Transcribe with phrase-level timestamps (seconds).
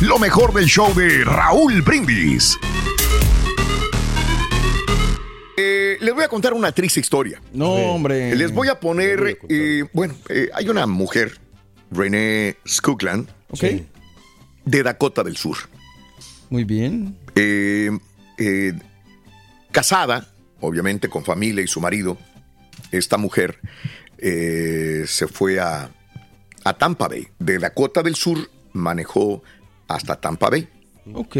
[0.00, 2.58] Lo mejor del show de Raúl Brindis.
[5.56, 7.40] Eh, les voy a contar una triste historia.
[7.52, 8.34] No, hombre.
[8.34, 11.38] Les voy a poner, eh, bueno, eh, hay una mujer,
[11.92, 13.64] Renee Skookland, Ok.
[14.64, 15.58] de Dakota del Sur.
[16.50, 17.16] Muy bien.
[17.36, 17.96] Eh,
[18.38, 18.72] eh,
[19.70, 20.26] casada,
[20.58, 22.18] obviamente con familia y su marido,
[22.90, 23.60] esta mujer
[24.18, 25.88] eh, se fue a,
[26.64, 27.28] a Tampa Bay.
[27.38, 29.42] De Dakota del Sur manejó
[29.88, 30.68] hasta Tampa Bay.
[31.14, 31.36] Ok.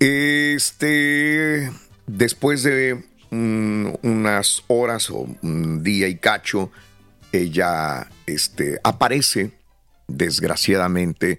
[0.00, 1.70] Este,
[2.06, 6.70] después de mm, unas horas o un día y cacho,
[7.32, 9.52] ella este, aparece,
[10.06, 11.38] desgraciadamente,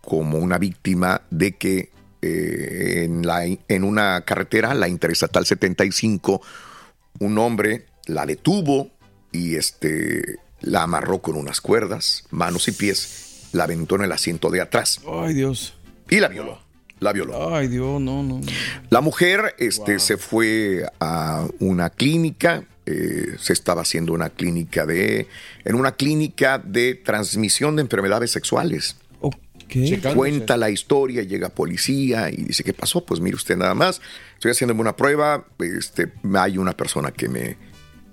[0.00, 1.90] como una víctima de que
[2.22, 6.40] eh, en, la, en una carretera, la Interestatal 75,
[7.18, 8.90] un hombre la detuvo
[9.32, 14.50] y este, la amarró con unas cuerdas, manos y pies, la aventó en el asiento
[14.50, 15.74] de atrás Ay, Dios.
[16.10, 16.60] y la violó.
[17.00, 17.54] La violó.
[17.54, 18.40] Ay, Dios, no, no.
[18.90, 25.26] La mujer este, se fue a una clínica, eh, se estaba haciendo una clínica de,
[25.64, 28.96] en una clínica de transmisión de enfermedades sexuales.
[29.20, 29.34] Ok.
[30.14, 33.04] Cuenta la historia, llega policía y dice, ¿qué pasó?
[33.04, 34.00] Pues mire usted nada más,
[34.34, 37.56] estoy haciéndome una prueba, este, hay una persona que me,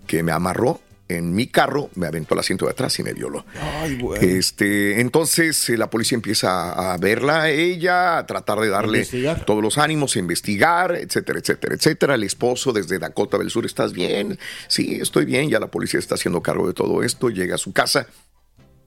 [0.08, 3.46] que me amarró en mi carro, me aventó al asiento de atrás y me violó.
[3.60, 4.00] Ay.
[4.22, 9.00] Este, entonces eh, la policía empieza a, a verla a ella, a tratar de darle
[9.00, 9.44] Investigar.
[9.44, 12.16] todos los ánimos, a investigar, etcétera, etcétera, etcétera.
[12.16, 14.40] El esposo desde Dakota del Sur, ¿estás bien?
[14.68, 15.50] Sí, estoy bien.
[15.50, 17.30] Ya la policía está haciendo cargo de todo esto.
[17.30, 18.08] Llega a su casa.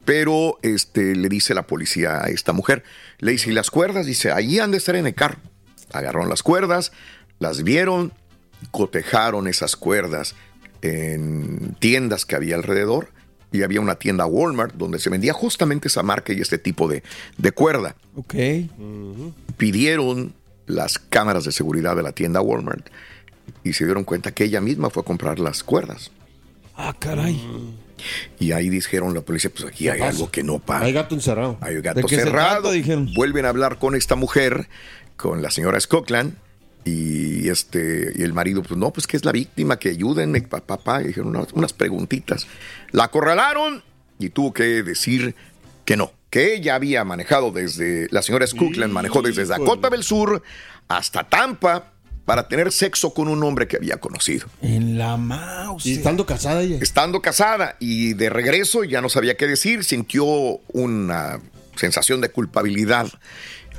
[0.05, 2.83] Pero este, le dice la policía a esta mujer,
[3.19, 4.07] le dice, ¿y las cuerdas?
[4.07, 5.39] Dice, ahí han de estar en el carro.
[5.93, 6.93] Agarraron las cuerdas,
[7.39, 8.13] las vieron,
[8.71, 10.35] cotejaron esas cuerdas
[10.83, 13.09] en tiendas que había alrededor
[13.53, 17.03] y había una tienda Walmart donde se vendía justamente esa marca y este tipo de,
[17.39, 17.97] de cuerda.
[18.17, 18.35] Ok.
[19.57, 20.35] Pidieron
[20.67, 22.89] las cámaras de seguridad de la tienda Walmart
[23.65, 26.11] y se dieron cuenta que ella misma fue a comprar las cuerdas.
[26.77, 27.41] Ah, caray.
[28.41, 30.11] Y ahí dijeron la policía, pues aquí hay pasa?
[30.11, 30.87] algo que no para.
[30.87, 31.59] Hay gato encerrado.
[31.61, 32.63] Hay un ¿De gato se cerrado.
[32.63, 32.73] trata?
[32.75, 33.13] Dijeron.
[33.15, 34.69] Vuelven a hablar con esta mujer,
[35.17, 36.35] con la señora Scotland.
[36.85, 40.61] Y este y el marido, pues no, pues que es la víctima, que ayúdenme, pa-
[40.61, 41.03] papá.
[41.03, 42.47] Y dijeron unas, unas preguntitas.
[42.91, 43.83] La acorralaron
[44.19, 45.35] y tuvo que decir
[45.85, 50.43] que no, que ella había manejado desde, la señora Scotland manejó desde Dakota del Sur
[50.89, 51.93] hasta Tampa
[52.25, 54.47] para tener sexo con un hombre que había conocido.
[54.61, 55.87] En la mouse.
[55.87, 56.79] Y estando casada ella.
[56.81, 60.25] Estando casada y de regreso ya no sabía qué decir, sintió
[60.73, 61.41] una
[61.75, 63.09] sensación de culpabilidad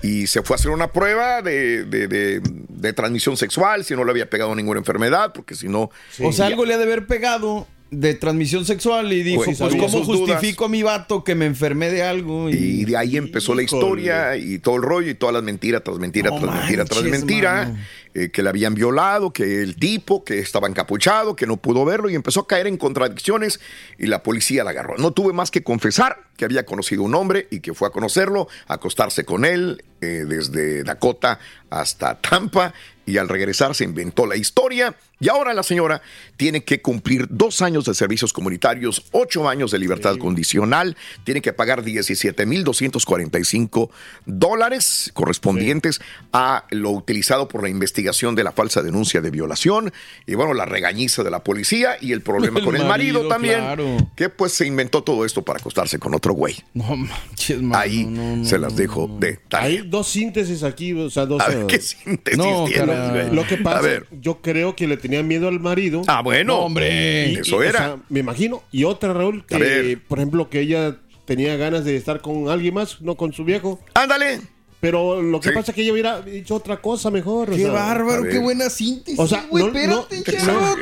[0.04, 4.04] y se fue a hacer una prueba de, de- de- de transmisión sexual, si no
[4.04, 5.90] le había pegado ninguna enfermedad, porque si no...
[6.22, 9.76] O sea, algo le ha de haber pegado de transmisión sexual y dijo, Pues, pues,
[9.76, 10.06] ¿cómo dudas.
[10.38, 12.50] justifico a mi vato que me enfermé de algo?
[12.50, 16.00] Y de ahí empezó la historia y todo el rollo y todas las mentiras tras
[16.00, 17.76] mentira No tras mentira tras manches, mentira.
[18.16, 22.10] eh, que le habían violado, que el tipo que estaba encapuchado, que no pudo verlo
[22.10, 23.60] y empezó a caer en contradicciones
[24.00, 24.98] y la policía la agarró.
[24.98, 28.48] No tuve más que confesar que había conocido un hombre y que fue a conocerlo,
[28.68, 31.40] a acostarse con él eh, desde Dakota
[31.70, 32.74] hasta Tampa
[33.06, 36.02] y al regresar se inventó la historia y ahora la señora
[36.36, 41.54] tiene que cumplir dos años de servicios comunitarios, ocho años de libertad condicional, tiene que
[41.54, 43.90] pagar 17.245
[44.26, 46.02] dólares correspondientes
[46.34, 49.94] a lo utilizado por la investigación de la falsa denuncia de violación
[50.26, 53.62] y bueno, la regañiza de la policía y el problema El con el marido, también,
[53.62, 54.12] claro.
[54.18, 56.58] que pues se inventó todo esto para acostarse con otro güey.
[56.74, 59.68] No manches, mano, Ahí no, no, se las dejo de tarea.
[59.68, 61.42] Hay dos síntesis aquí, o sea, dos.
[61.42, 63.32] A ver, eh, ¿qué síntesis No, tienes, güey?
[63.34, 64.08] Lo que pasa, A ver.
[64.20, 66.02] yo creo que le tenía miedo al marido.
[66.08, 66.56] Ah, bueno.
[66.56, 67.30] No, hombre.
[67.30, 67.80] Y- eso y, o era.
[67.80, 68.64] sea, me imagino.
[68.72, 73.02] Y otra, Raúl, que, por ejemplo, que ella tenía ganas de estar con alguien más,
[73.02, 73.80] no con su viejo.
[73.94, 74.42] Ándale.
[74.82, 75.56] Pero lo que Sí.
[75.56, 77.50] pasa es que ella hubiera dicho otra cosa mejor.
[77.52, 79.18] o Qué sea, bárbaro, qué buena síntesis.
[79.18, 80.76] O sea, güey, no- espérate, no- no-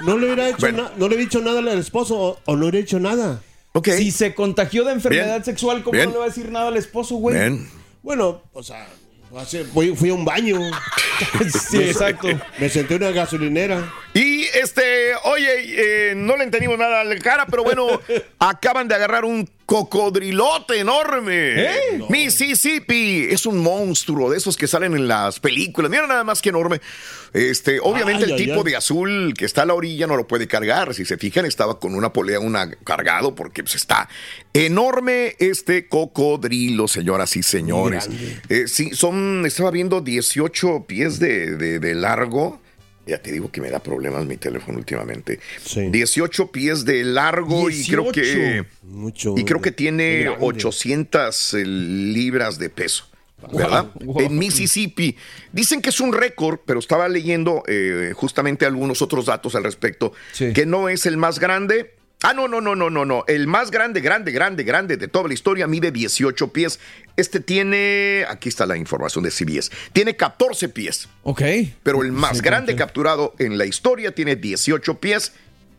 [0.00, 0.82] No le hubiera hecho Bueno.
[0.82, 3.40] na- no le he dicho nada al esposo o, o no le hubiera hecho nada.
[3.72, 3.88] Ok.
[3.90, 5.44] Si se contagió de enfermedad Bien.
[5.44, 6.06] sexual, ¿cómo Bien.
[6.06, 7.36] no le va a decir nada al esposo, güey?
[7.36, 7.68] Ven.
[8.06, 8.86] Bueno, o sea,
[9.74, 10.60] fui a un baño.
[11.50, 12.28] Sí, exacto.
[12.60, 13.92] Me senté en una gasolinera.
[14.18, 17.86] Y este, oye, eh, no le entendimos nada a la cara, pero bueno,
[18.38, 21.64] acaban de agarrar un cocodrilote enorme.
[21.64, 22.00] ¿Eh?
[22.08, 25.90] Mississippi es un monstruo de esos que salen en las películas.
[25.90, 26.80] Mira nada más que enorme.
[27.34, 28.70] Este, obviamente Ay, el ay, tipo ay.
[28.70, 30.94] de azul que está a la orilla no lo puede cargar.
[30.94, 34.08] Si se fijan, estaba con una polea, una cargado, porque pues, está
[34.54, 38.08] enorme este cocodrilo, señoras y señores.
[38.48, 42.60] Eh, sí, son, estaba viendo 18 pies de, de- de largo.
[43.06, 45.38] Ya te digo que me da problemas mi teléfono últimamente.
[45.64, 45.88] Sí.
[45.90, 48.66] 18 pies de largo y creo que 18.
[48.82, 49.34] Mucho.
[49.36, 50.44] y creo que tiene grande.
[50.44, 53.08] 800 eh, libras de peso.
[53.52, 53.92] ¿Verdad?
[54.02, 54.22] Wow.
[54.22, 55.16] En Mississippi.
[55.52, 60.12] Dicen que es un récord, pero estaba leyendo eh, justamente algunos otros datos al respecto.
[60.32, 60.52] Sí.
[60.52, 61.94] Que no es el más grande.
[62.22, 63.24] Ah, no, no, no, no, no, no.
[63.28, 66.80] El más grande, grande, grande, grande de toda la historia mide 18 pies.
[67.16, 71.08] Este tiene, aquí está la información de CBS, tiene 14 pies.
[71.22, 71.42] Ok.
[71.82, 75.32] Pero el más Sí, grande capturado en la historia tiene 18 pies.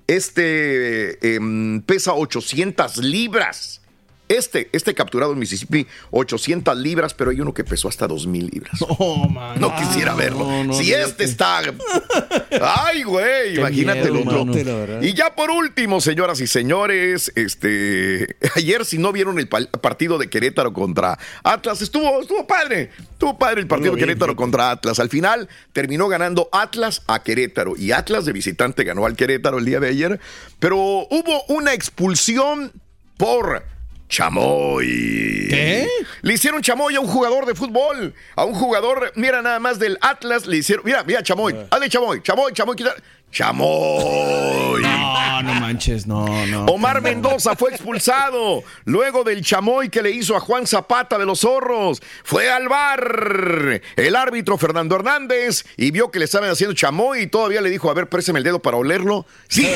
[0.07, 3.81] Este em, pesa 800 libras.
[4.29, 8.73] Este, este capturado en Mississippi, 800 libras, pero hay uno que pesó hasta 2000 libras.
[8.99, 9.59] Oh, man.
[9.59, 10.39] No quisiera verlo.
[10.39, 11.61] no, no, si este está.
[12.61, 15.03] Ay, güey, imagínate el otro.
[15.03, 20.29] Y ya por último, señoras y señores, este ayer si no vieron el partido de
[20.29, 22.89] Querétaro contra Atlas, estuvo estuvo padre.
[22.99, 24.99] Estuvo padre el partido de Querétaro contra Atlas.
[24.99, 29.65] Al final terminó ganando Atlas a Querétaro y Atlas de visitante ganó al Querétaro el
[29.65, 30.19] día de ayer,
[30.59, 32.71] pero hubo una expulsión
[33.17, 33.63] por
[34.07, 35.47] chamoy.
[35.49, 35.87] ¿Qué?
[36.21, 39.97] Le hicieron chamoy a un jugador de fútbol, a un jugador, mira nada más del
[40.01, 42.95] Atlas, le hicieron, mira, mira chamoy, hazle chamoy, chamoy, chamoy, quita-
[43.31, 44.81] chamoy.
[44.81, 46.65] No, no manches, no, no.
[46.65, 51.41] Omar Mendoza fue expulsado luego del chamoy que le hizo a Juan Zapata de los
[51.41, 52.01] Zorros.
[52.23, 57.27] Fue al bar el árbitro Fernando Hernández y vio que le estaban haciendo chamoy y
[57.27, 59.25] todavía le dijo, a ver, préstame el dedo para olerlo.
[59.47, 59.67] Sí,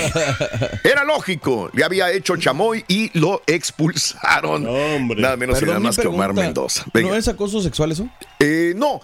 [0.84, 1.70] era lógico.
[1.74, 4.66] Le había hecho chamoy y lo expulsaron.
[4.68, 5.22] Hombre.
[5.22, 6.34] Nada menos y nada más que Omar.
[6.34, 6.86] Mendoza.
[6.94, 7.10] Venga.
[7.10, 8.10] ¿No es acoso sexual eso?
[8.40, 9.02] Eh, no,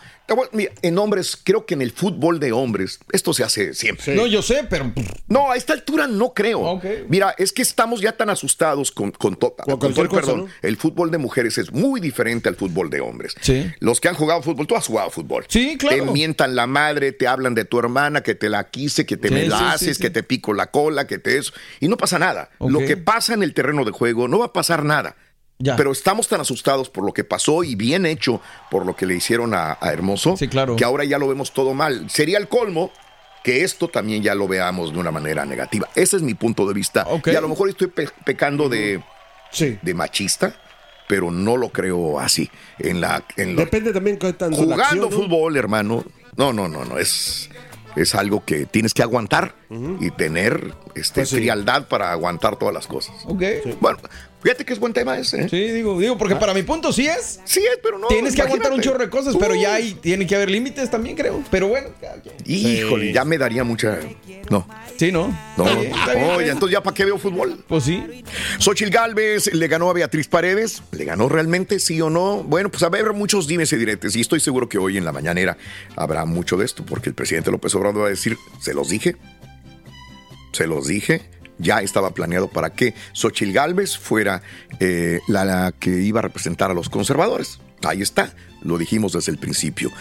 [0.51, 4.15] mira, en hombres, creo que en el fútbol de hombres, esto se hace siempre.
[4.15, 4.91] No, yo sé, pero.
[5.27, 6.81] No, a esta altura no creo.
[7.07, 10.39] Mira, es que estamos ya tan asustados con, con, to- con todo el cosa, perdón.
[10.45, 10.47] ¿no?
[10.61, 13.35] El fútbol de mujeres es muy diferente al fútbol de hombres.
[13.41, 13.71] Sí.
[13.79, 15.45] Los que han jugado fútbol, tú has jugado fútbol.
[15.47, 16.05] Sí, claro.
[16.05, 19.27] Te mientan la madre, te hablan de tu hermana, que te la quise, que te
[19.29, 21.53] Sí, me sí, la haces, que te pico la cola, que te eso.
[21.79, 22.49] Y no pasa nada.
[22.59, 25.15] Lo que pasa en el terreno de juego no va a pasar nada.
[25.59, 25.75] Ya.
[25.75, 29.15] Pero estamos tan asustados por lo que pasó y bien hecho por lo que le
[29.15, 30.75] hicieron a, a Hermoso, Sí, claro.
[30.75, 32.09] que ahora ya lo vemos todo mal.
[32.11, 32.91] Sería el colmo
[33.43, 35.89] que esto también ya lo veamos de una manera negativa.
[35.95, 37.07] Ese es mi punto de vista.
[37.25, 39.01] Y a lo mejor estoy pe- pecando de,
[39.51, 39.79] Sí.
[39.81, 40.53] de machista,
[41.07, 42.51] pero no lo creo así.
[42.77, 45.09] En la, en lo- Depende también qué la jugando acción, ¿no?
[45.09, 46.03] fútbol, hermano.
[46.35, 46.99] No, no, no, no.
[46.99, 47.49] Es,
[47.95, 49.55] es algo que tienes que aguantar
[49.99, 51.35] y tener este, Pues sí.
[51.37, 53.15] frialdad para aguantar todas las cosas.
[53.25, 53.43] Ok.
[53.81, 53.99] Bueno,
[54.41, 55.41] fíjate que es buen tema ese.
[55.43, 55.49] ¿eh?
[55.49, 57.39] Sí, digo, digo, porque para mi punto sí es.
[57.43, 58.07] Sí es, pero no.
[58.07, 61.15] Tienes que aguantar un chorro de cosas, pero ya hay, tiene que haber límites también,
[61.17, 61.43] creo.
[61.51, 61.89] Pero bueno.
[62.45, 63.99] Híjole, ya me daría mucha.
[64.49, 64.67] No.
[64.95, 65.27] Sí, ¿no?
[65.57, 65.91] No, oye,
[66.37, 66.49] bien.
[66.51, 67.63] entonces ya para qué veo fútbol.
[67.67, 68.23] Pues sí.
[68.59, 70.81] Xochil Galvez le ganó a Beatriz Paredes.
[70.91, 72.43] ¿Le ganó realmente, sí o no?
[72.43, 74.15] Bueno, pues a ver, muchos dimes y diretes.
[74.15, 75.57] Y estoy seguro que hoy en la mañanera
[75.95, 79.15] habrá mucho de esto, porque el presidente López Obrador va a decir: Se los dije.
[80.51, 81.29] Se los dije.
[81.59, 84.43] ya estaba planeado para que Xochitl Gálvez fuera
[84.79, 87.59] eh, la, que iba a representar a los conservadores.
[87.83, 89.91] Ahí está, lo dijimos desde el principio.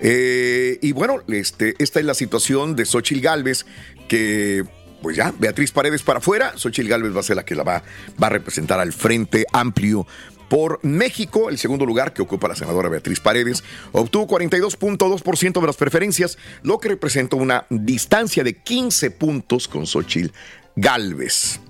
[0.00, 3.64] Eh, y bueno, este, esta es la situación de Xochitl Gálvez,
[4.08, 4.64] que
[5.02, 7.82] pues ya, Beatriz Paredes para afuera, Xochitl Gálvez va a ser la que la va
[8.20, 10.06] a representar al Frente Amplio
[10.48, 15.76] por México, el segundo lugar que ocupa la senadora Beatriz Paredes, obtuvo 42.2% de las
[15.76, 20.32] preferencias, lo que representa una distancia de 15 puntos con Xochitl
[20.76, 21.60] Gálvez.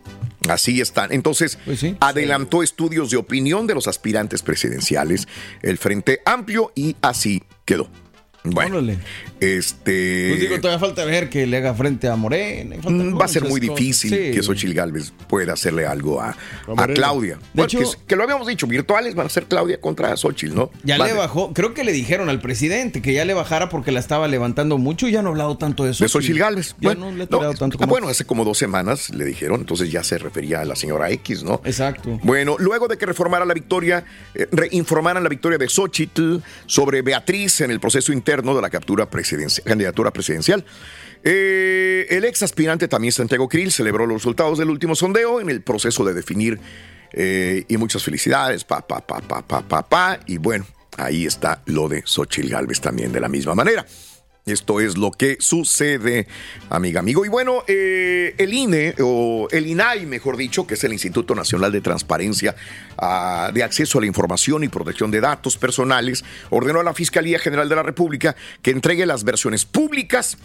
[0.48, 1.12] Así están.
[1.12, 1.58] Entonces,
[2.00, 5.26] adelantó estudios de opinión de los aspirantes presidenciales,
[5.62, 7.88] el Frente Amplio, y así quedó.
[8.46, 8.78] Bueno,
[9.40, 10.26] este.
[10.28, 12.76] Pues digo, todavía falta ver que le haga frente a Morena.
[12.76, 14.16] Mm, Va a ser muy difícil sí.
[14.32, 16.36] que Xochitl Galvez pueda hacerle algo a,
[16.76, 17.36] a Claudia.
[17.36, 20.54] De bueno, hecho, que, que, lo habíamos dicho, virtuales van a ser Claudia contra Xochitl,
[20.54, 20.70] ¿no?
[20.82, 24.00] Ya le bajó, creo que le dijeron al presidente que ya le bajara porque la
[24.00, 26.04] estaba levantando mucho y ya no ha hablado tanto de eso.
[26.04, 26.76] De Xochitl Galvez.
[26.80, 27.90] Ya bueno, no le ha no, tanto como...
[27.90, 31.44] Bueno, hace como dos semanas le dijeron, entonces ya se refería a la señora X,
[31.44, 31.62] ¿no?
[31.64, 32.20] Exacto.
[32.22, 36.36] Bueno, luego de que reformara la victoria, eh, reinformaran la victoria de Xochitl
[36.66, 39.08] sobre Beatriz en el proceso interno de la captura
[39.64, 40.64] candidatura presidencial.
[41.22, 45.62] Eh, el ex aspirante también Santiago Krill celebró los resultados del último sondeo en el
[45.62, 46.60] proceso de definir
[47.12, 51.62] eh, y muchas felicidades, pa, pa, pa, pa, pa, pa, pa, y bueno, ahí está
[51.66, 53.86] lo de Xochitl Galvez también de la misma manera.
[54.46, 56.26] Esto es lo que sucede,
[56.68, 57.24] amiga, amigo.
[57.24, 61.72] Y bueno, eh, el INE, o el INAI, mejor dicho, que es el Instituto Nacional
[61.72, 62.54] de Transparencia
[63.00, 67.38] uh, de Acceso a la Información y Protección de Datos Personales, ordenó a la Fiscalía
[67.38, 70.36] General de la República que entregue las versiones públicas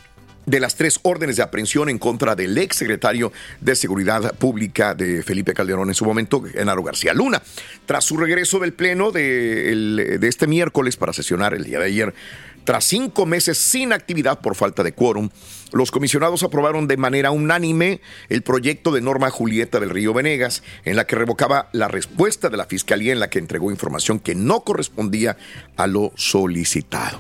[0.45, 5.21] de las tres órdenes de aprehensión en contra del ex secretario de Seguridad Pública de
[5.23, 7.41] Felipe Calderón en su momento, Genaro García Luna.
[7.85, 12.13] Tras su regreso del Pleno de este miércoles para sesionar el día de ayer,
[12.63, 15.29] tras cinco meses sin actividad por falta de quórum,
[15.71, 20.95] los comisionados aprobaron de manera unánime el proyecto de norma Julieta del Río Venegas, en
[20.95, 24.61] la que revocaba la respuesta de la Fiscalía en la que entregó información que no
[24.61, 25.37] correspondía
[25.77, 27.19] a lo solicitado.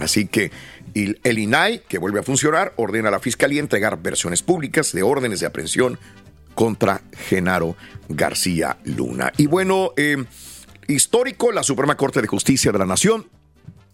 [0.00, 0.50] Así que
[0.94, 5.40] el INAI, que vuelve a funcionar, ordena a la Fiscalía entregar versiones públicas de órdenes
[5.40, 5.98] de aprehensión
[6.54, 7.76] contra Genaro
[8.08, 9.32] García Luna.
[9.36, 10.24] Y bueno, eh,
[10.88, 13.26] histórico, la Suprema Corte de Justicia de la Nación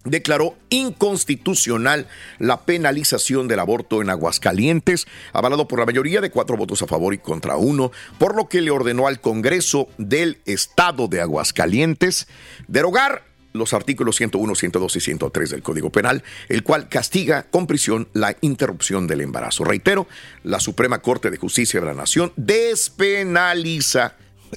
[0.04, 2.06] declaró inconstitucional
[2.38, 7.14] la penalización del aborto en Aguascalientes, avalado por la mayoría de cuatro votos a favor
[7.14, 12.28] y contra uno, por lo que le ordenó al Congreso del Estado de Aguascalientes
[12.68, 18.08] derogar los artículos 101, 102 y 103 del Código Penal, el cual castiga con prisión
[18.12, 19.64] la interrupción del embarazo.
[19.64, 20.08] Reitero,
[20.42, 24.16] la Suprema Corte de Justicia de la Nación despenaliza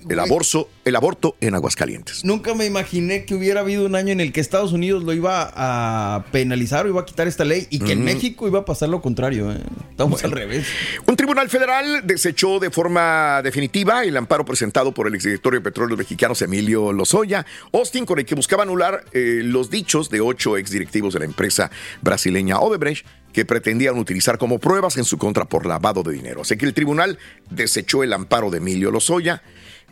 [0.10, 2.24] el aborto, el aborto en Aguascalientes.
[2.24, 5.52] Nunca me imaginé que hubiera habido un año en el que Estados Unidos lo iba
[5.56, 8.90] a penalizar o iba a quitar esta ley y que en México iba a pasar
[8.90, 9.52] lo contrario.
[9.52, 9.60] ¿eh?
[9.92, 10.68] Estamos al revés.
[11.06, 15.98] Un tribunal federal desechó de forma definitiva el amparo presentado por el exdirector de Petróleos
[15.98, 21.14] Mexicanos Emilio Lozoya Austin con el que buscaba anular eh, los dichos de ocho exdirectivos
[21.14, 26.02] de la empresa brasileña Odebrecht que pretendían utilizar como pruebas en su contra por lavado
[26.04, 26.42] de dinero.
[26.42, 29.44] Así que el tribunal desechó el amparo de Emilio Lozoya.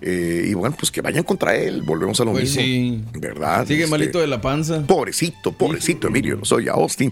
[0.02, 1.82] Eh, y bueno, pues que vayan contra él.
[1.82, 2.62] Volvemos a lo pues mismo.
[2.62, 3.02] Sí.
[3.20, 3.66] ¿Verdad?
[3.66, 4.86] Sigue este, malito de la panza.
[4.86, 7.12] Pobrecito, pobrecito Emilio, soy a Austin.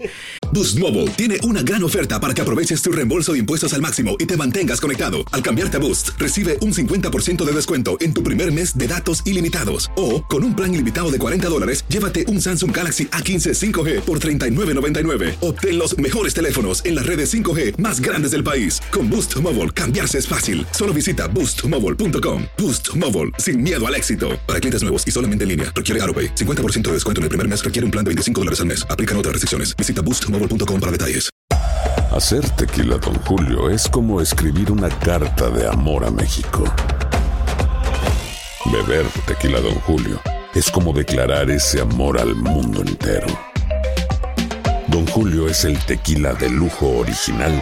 [0.52, 4.16] Boost Mobile tiene una gran oferta para que aproveches tu reembolso de impuestos al máximo
[4.18, 5.24] y te mantengas conectado.
[5.32, 9.26] Al cambiarte a Boost, recibe un 50% de descuento en tu primer mes de datos
[9.26, 9.90] ilimitados.
[9.96, 14.20] O, con un plan ilimitado de 40 dólares, llévate un Samsung Galaxy A15 5G por
[14.20, 15.36] $39.99.
[15.40, 18.80] Obtén los mejores teléfonos en las redes 5G más grandes del país.
[18.92, 20.66] Con Boost Mobile, cambiarse es fácil.
[20.70, 22.44] Solo visita boostmobile.com.
[22.58, 24.38] Boost Mobile, sin miedo al éxito.
[24.46, 26.34] Para clientes nuevos y solamente en línea, requiere AroPay.
[26.34, 28.86] 50% de descuento en el primer mes requiere un plan de 25 dólares al mes.
[28.88, 29.74] Aplican otras restricciones.
[29.76, 31.30] Visita boostmobile.com para detalles.
[32.14, 36.62] Hacer tequila, Don Julio, es como escribir una carta de amor a México.
[38.66, 40.20] Beber tequila, Don Julio,
[40.54, 43.26] es como declarar ese amor al mundo entero.
[44.86, 47.60] Don Julio es el tequila de lujo original,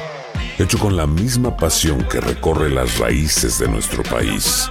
[0.59, 4.71] hecho con la misma pasión que recorre las raíces de nuestro país.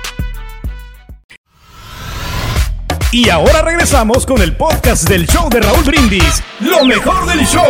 [3.13, 6.41] Y ahora regresamos con el podcast del show de Raúl Brindis.
[6.61, 7.69] Lo mejor del show.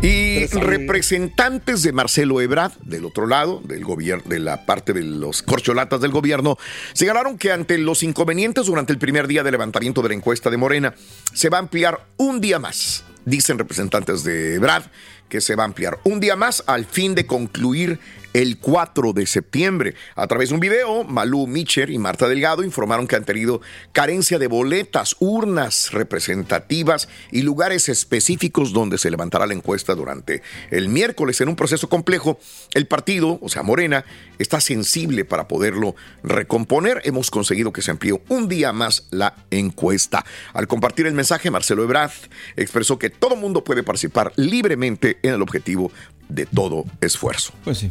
[0.00, 5.42] Y representantes de Marcelo Ebrard, del otro lado, del gobierno, de la parte de los
[5.42, 6.58] corcholatas del gobierno,
[6.92, 10.58] señalaron que ante los inconvenientes durante el primer día de levantamiento de la encuesta de
[10.58, 10.94] Morena,
[11.32, 13.02] se va a ampliar un día más.
[13.24, 14.84] Dicen representantes de Ebrard
[15.28, 17.98] que se va a ampliar un día más al fin de concluir
[18.32, 19.94] el 4 de septiembre.
[20.14, 23.60] A través de un video, Malú Micher y Marta Delgado informaron que han tenido
[23.92, 30.88] carencia de boletas, urnas representativas y lugares específicos donde se levantará la encuesta durante el
[30.88, 31.40] miércoles.
[31.40, 32.38] En un proceso complejo,
[32.74, 34.04] el partido, o sea, Morena,
[34.38, 37.00] está sensible para poderlo recomponer.
[37.04, 40.24] Hemos conseguido que se amplíe un día más la encuesta.
[40.52, 42.12] Al compartir el mensaje, Marcelo Ebrard
[42.56, 45.90] expresó que todo mundo puede participar libremente en el objetivo
[46.28, 47.52] de todo esfuerzo.
[47.64, 47.90] Pues sí.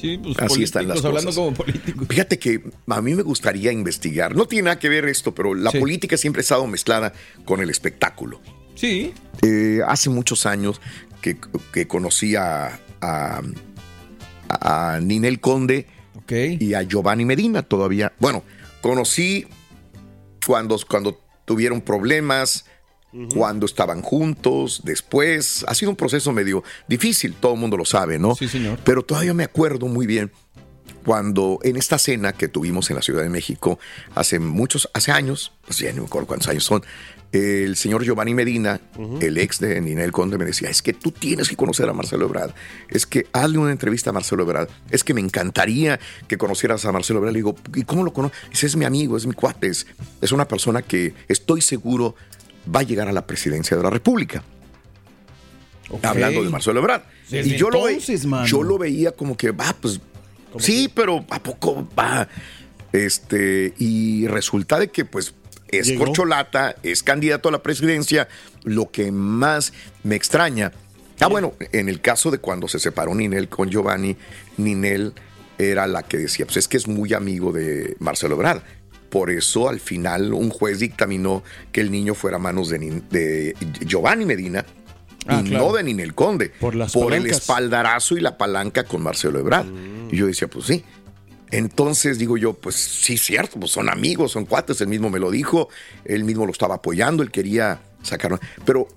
[0.00, 1.34] Sí, pues Así están las políticos, hablando cosas.
[1.44, 2.06] como políticos.
[2.08, 4.34] Fíjate que a mí me gustaría investigar.
[4.34, 5.78] No tiene nada que ver esto, pero la Sí.
[5.78, 7.12] política siempre ha estado mezclada
[7.44, 8.40] con el espectáculo.
[8.74, 9.12] Sí.
[9.42, 10.80] Eh, hace muchos años
[11.20, 11.36] que,
[11.72, 13.42] que conocí a, a,
[14.48, 15.86] a Ninel Conde
[16.28, 18.12] y a Giovanni Medina todavía.
[18.20, 18.44] Bueno,
[18.80, 19.46] conocí
[20.46, 22.64] cuando, cuando tuvieron problemas,
[23.34, 25.64] cuando estaban juntos, después.
[25.68, 28.34] Ha sido un proceso medio difícil, todo el mundo lo sabe, ¿no?
[28.34, 28.78] Sí, señor.
[28.84, 30.30] Pero todavía me acuerdo muy bien
[31.04, 33.78] cuando en esta cena que tuvimos en la Ciudad de México
[34.14, 36.82] hace muchos, hace años, pues ya no me acuerdo cuántos años son,
[37.32, 38.80] el señor Giovanni Medina,
[39.20, 42.26] el ex de Ninel Conde, me decía, es que tú tienes que conocer a Marcelo
[42.26, 42.52] Ebrard,
[42.88, 46.92] es que hazle una entrevista a Marcelo Ebrard, es que me encantaría que conocieras a
[46.92, 47.34] Marcelo Ebrard.
[47.34, 48.64] Le digo, ¿y cómo lo conoces?
[48.64, 49.86] Es mi amigo, es mi cuate, es,
[50.20, 52.16] es una persona que estoy seguro
[52.74, 54.42] va a llegar a la presidencia de la República.
[56.02, 57.02] Hablando de Marcelo Ebrard.
[57.28, 58.46] Desde y yo, lo, ve- entonces, mano.
[58.46, 60.00] yo lo veía como que, va, pues,
[60.58, 62.28] sí, pero ¿a poco va?
[62.92, 65.34] Este, y resulta de que, pues,
[65.68, 66.06] es Llegó.
[66.06, 68.28] corcholata, es candidato a la presidencia.
[68.64, 70.72] Lo que más me extraña.
[71.20, 74.16] Ah, bueno, en el caso de cuando se separó Ninel con Giovanni,
[74.56, 75.12] Ninel
[75.58, 78.62] era la que decía, pues es que es muy amigo de Marcelo Ebrard.
[79.10, 83.08] Por eso al final un juez dictaminó que el niño fuera a manos de, Nin-
[83.08, 84.64] de Giovanni Medina
[85.26, 85.66] Ah, y claro.
[85.66, 86.48] no de Ninel Conde.
[86.48, 89.66] Por las el espaldarazo y la palanca con Marcelo Ebrard.
[90.10, 90.82] Y yo decía, pues sí.
[91.50, 95.30] Entonces digo yo, pues sí, cierto, pues son amigos, son cuates, él mismo me lo
[95.30, 95.68] dijo,
[96.04, 98.38] él mismo lo estaba apoyando, él quería sacarlo.
[98.64, 98.88] Pero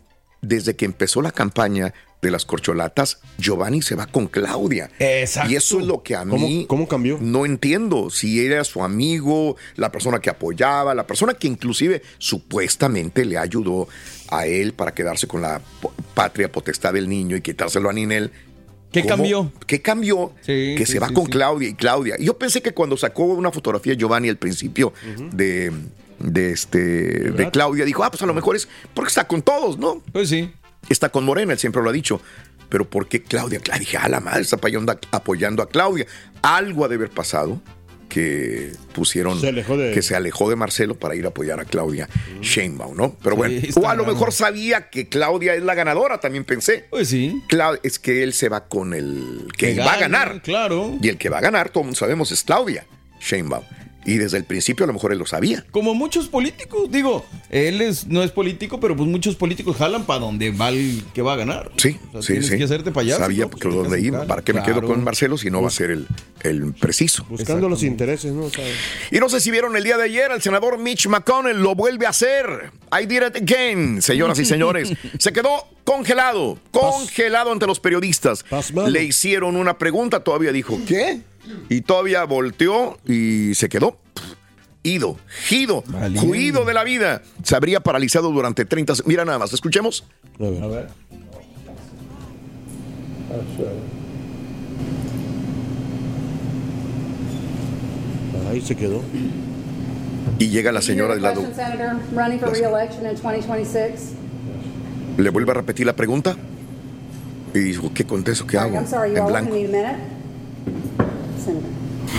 [0.42, 4.90] desde que empezó la campaña de las corcholatas, Giovanni se va con Claudia.
[4.98, 5.52] Exacto.
[5.52, 7.20] Y eso es lo que a ¿Cómo- mí cómo cambió?
[7.22, 8.10] no entiendo.
[8.10, 13.88] Si era su amigo, la persona que apoyaba, la persona que inclusive supuestamente le ayudó
[14.30, 15.62] a él para quedarse con la
[16.14, 18.32] patria potestad del niño y quitárselo a Ninel.
[18.92, 19.16] ¿Qué ¿Cómo?
[19.16, 19.52] cambió?
[19.66, 20.34] ¿Qué cambió?
[20.42, 21.26] Sí, que sí, se va sí, con.
[21.26, 22.16] Claudia y Claudia.
[22.20, 24.94] Y yo pensé que cuando sacó una fotografía Giovanni al principio
[25.32, 25.72] de,
[26.20, 26.80] de, este,
[27.32, 30.02] de Claudia, dijo, ah, pues a lo mejor es porque está con todos, ¿no?
[30.12, 30.52] Pues sí.
[30.90, 32.22] Está con Morena, él siempre lo ha dicho.
[32.70, 33.60] Pero ¿por qué Claudia?
[33.60, 36.06] Claudia, dije, a la madre, está apoyando a, apoyando a Claudia.
[36.42, 37.62] Algo ha de haber pasado
[38.10, 41.66] que pusieron, Se alejó de- que se alejó de Marcelo para ir a apoyar a
[41.66, 42.08] Claudia
[42.42, 43.16] Sheinbaum, ¿no?
[43.24, 46.86] Pero bueno, o a lo mejor sabía que Claudia es la ganadora, también pensé.
[46.92, 47.42] Pues sí.
[47.50, 50.42] Clau- es que él se va con el que Que va a ganar.
[50.44, 50.96] Claro.
[51.02, 52.86] Y el que va a ganar, todo el mundo sabemos, es Claudia
[53.20, 53.64] Sheinbaum.
[54.06, 55.66] Y desde el principio a lo mejor él lo sabía.
[55.72, 60.20] Como muchos políticos, digo, él es, no es político, pero pues muchos políticos jalan para
[60.20, 61.72] donde va el que va a ganar.
[61.78, 62.58] Sí, O sea, sí, tienes sí.
[62.58, 63.20] que hacerte payaso.
[63.22, 63.52] Sabía ¿no?
[63.52, 64.26] que Pues, dónde iba.
[64.26, 66.08] ¿Para qué me quedo con Marcelo si no va a ser el,
[66.42, 67.26] el preciso?
[67.30, 68.50] Buscando los intereses, ¿no?
[69.12, 72.06] Y no sé si vieron el día de ayer, el senador Mitch McConnell lo vuelve
[72.06, 72.72] a hacer.
[72.92, 74.92] I did it again, señoras y señores.
[75.20, 78.44] Se quedó congelado, congelado ante los periodistas.
[78.44, 78.90] Pasmado.
[78.90, 81.22] Le hicieron una pregunta, todavía dijo, ¿qué?
[81.70, 83.98] Y todavía volteó y se quedó.
[84.86, 86.28] Ido, gido, Valiente.
[86.28, 87.22] juido de la vida.
[87.44, 90.04] Se habría paralizado durante 30 se- Mira nada más, escuchemos.
[90.40, 90.64] a ver.
[90.64, 90.88] A ver.
[98.50, 99.02] Ahí se quedó.
[100.40, 101.42] Y llega la señora del lado.
[101.44, 102.60] Question, Senator, running for Yes.
[102.62, 104.14] re-election in 2026.
[105.18, 106.36] Le vuelve a repetir la pregunta.
[107.54, 108.48] Y dijo, ¿qué contesto?
[108.48, 108.78] ¿Qué hago?
[108.78, 109.56] En blanco.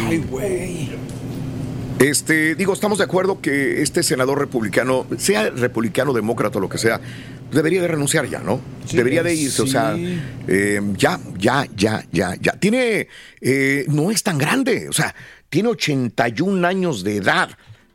[0.06, 0.90] Ay, güey.
[1.98, 6.78] Este, digo, estamos de acuerdo que este senador republicano, sea republicano, demócrata o lo que
[6.78, 7.00] sea,
[7.52, 8.60] debería de renunciar ya, ¿no?
[8.84, 12.52] Sí, debería de irse, o sea, eh, ya, ya, ya, ya, ya.
[12.58, 13.08] Tiene,
[13.40, 15.14] eh, no es tan grande, o sea,
[15.48, 17.50] tiene 81 años de edad.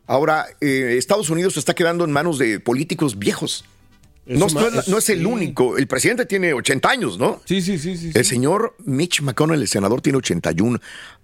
[0.07, 3.65] Ahora, eh, Estados Unidos se está quedando en manos de políticos viejos.
[4.37, 5.77] No, Es no es, más- no es el único.
[5.77, 7.41] El presidente tiene 80 años, ¿no?
[7.45, 8.11] Sí, sí, sí, sí.
[8.13, 8.29] El sí.
[8.29, 10.79] señor Mitch McConnell, el senador, tiene 81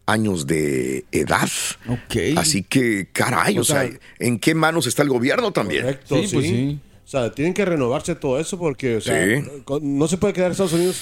[0.08, 1.48] años de edad.
[1.88, 2.38] Ok.
[2.38, 5.84] Así que, caray, o, O sea, sea, ¿en qué manos está el gobierno también?
[5.84, 6.80] Correcto, Sí, pues sí.
[7.06, 9.24] O sea, tienen que renovarse todo eso porque, o sea,
[9.82, 11.00] no se puede quedar Estados Unidos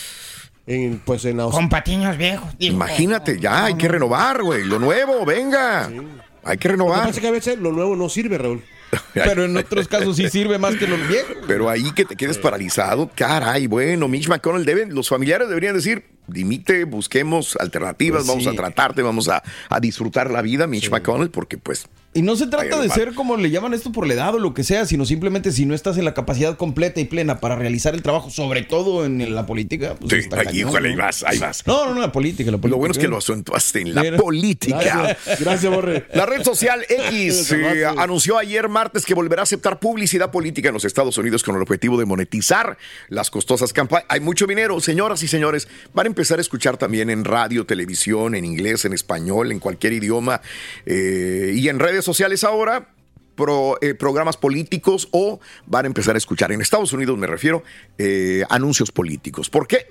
[0.67, 2.49] en, pues, en Aus- Con patiños viejos.
[2.59, 2.75] digo.
[2.75, 4.65] Imagínate, ya hay que renovar, güey.
[4.65, 5.85] Lo nuevo, venga.
[5.87, 6.03] Hay que
[6.43, 6.99] Lo que renovar.
[7.05, 8.61] pasa es que a veces lo nuevo no sirve, Raúl.
[9.13, 11.38] Pero en otros casos sí sirve más que los viejos.
[11.47, 16.06] Pero ahí que te quedes paralizado, caray, bueno, Mitch McConnell deben, los familiares deberían decir,
[16.27, 18.49] dimite, busquemos alternativas, Pues vamos sí.
[18.49, 22.47] a tratarte, vamos a, a disfrutar la vida, Mitch McConnell, porque pues Y no se
[22.47, 25.06] trata de ser como le llaman esto por la edad o lo que sea, sino
[25.06, 28.62] simplemente si no estás en la capacidad completa y plena para realizar el trabajo, sobre
[28.62, 29.95] todo en la política.
[29.99, 30.93] Pues Sí, está ahí, cañón, híjole, ¿no?
[30.93, 31.65] ahí vas, ahí vas.
[31.65, 32.69] No, no, no, la política, la política.
[32.69, 34.17] Lo bueno es que lo acentuaste en la Mira.
[34.17, 34.80] política.
[34.80, 36.06] Gracias, gracias, Borre.
[36.13, 40.73] La red social X eh, anunció ayer martes que volverá a aceptar publicidad política en
[40.73, 42.78] los Estados Unidos con el objetivo de monetizar
[43.10, 44.06] las costosas campañas.
[44.10, 45.67] Hay mucho dinero, señoras y señores.
[45.93, 49.93] Van a empezar a escuchar también en radio, televisión, en inglés, en español, en cualquier
[49.93, 50.41] idioma
[50.86, 52.89] eh, y en redes sociales ahora.
[53.35, 57.63] pro- eh, programas políticos o van a empezar a escuchar en Estados Unidos, me refiero,
[57.97, 59.49] eh, anuncios políticos.
[59.49, 59.87] ¿Por qué?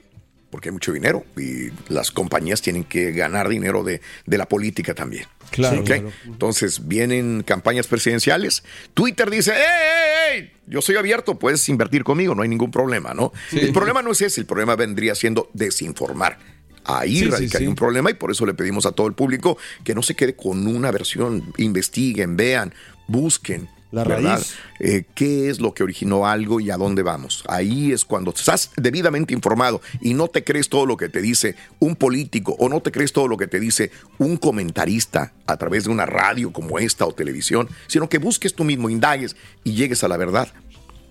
[0.48, 4.94] Porque hay mucho dinero y las compañías tienen que ganar dinero de, de la política
[4.94, 5.25] también.
[5.51, 5.83] Claro.
[6.25, 8.62] Entonces vienen campañas presidenciales.
[8.94, 10.53] Twitter dice, ¡Ey, ey, ey!
[10.68, 13.33] Yo soy abierto, puedes invertir conmigo, no hay ningún problema, ¿no?
[13.51, 13.59] Sí.
[13.59, 16.38] El problema no es ese, el problema vendría siendo desinformar.
[16.85, 17.66] Ahí Sí, sí, radica sí.
[17.66, 20.35] un problema y por eso le pedimos a todo el público que no se quede
[20.35, 22.75] con una versión, investiguen, vean,
[23.07, 23.68] busquen.
[23.92, 24.37] La ¿verdad?
[24.37, 24.55] raíz.
[24.81, 27.45] Eh, qué es lo que originó algo y a dónde vamos.
[27.47, 31.57] Ahí es cuando estás debidamente informado y no te crees todo lo que te dice
[31.79, 35.85] un político o no te crees todo lo que te dice un comentarista a través
[35.85, 40.03] de una radio como esta o televisión, sino que busques tú mismo, indagues y llegues
[40.05, 40.49] a la verdad.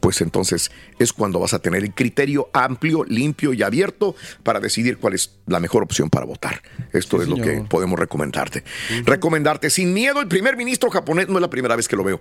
[0.01, 4.97] Pues entonces es cuando vas a tener el criterio amplio, limpio y abierto para decidir
[4.97, 6.61] cuál es la mejor opción para votar.
[6.91, 8.63] Esto Sí, es lo que podemos recomendarte.
[9.05, 10.19] Recomendarte sin miedo.
[10.19, 12.19] El primer ministro japonés no es la primera vez que lo veo.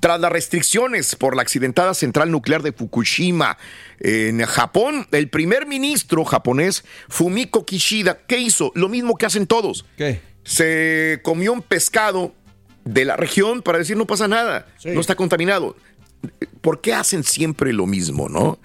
[0.00, 3.58] Tras las restricciones por la accidentada central nuclear de Fukushima
[3.98, 8.72] en Japón, el primer ministro japonés Fumiko Kishida, ¿qué hizo?
[8.74, 9.84] Lo mismo que hacen todos.
[9.98, 10.22] ¿Qué?
[10.42, 12.34] Se comió un pescado
[12.86, 14.88] de la región para decir no pasa nada, Sí.
[14.92, 15.76] no está contaminado.
[16.60, 18.58] ¿Por qué hacen siempre lo mismo, no?